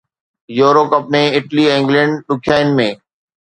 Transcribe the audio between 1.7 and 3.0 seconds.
۽ England ڏکيائين ۾